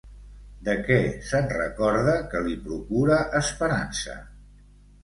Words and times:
De 0.69 0.73
què 0.87 0.97
se'n 1.27 1.51
recorda, 1.57 2.17
que 2.33 2.43
li 2.49 2.59
procura 2.65 3.21
esperança? 3.43 4.19